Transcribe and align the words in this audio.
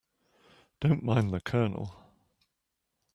Don't 0.79 1.03
mind 1.03 1.29
the 1.29 1.39
Colonel. 1.39 1.93